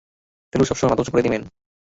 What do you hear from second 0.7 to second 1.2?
মাথা উঁচু